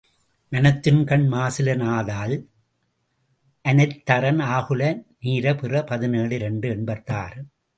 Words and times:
மனத்துக்கண் 0.51 1.25
மாசிலன் 1.31 1.83
ஆதல் 1.83 2.49
அனைத்தறன் 3.65 4.41
ஆகுல 4.55 5.03
நீர 5.21 5.57
பிற 5.57 5.83
பதினேழு 5.83 6.35
இரண்டு 6.35 6.69
எண்பத்தாறு. 6.69 7.45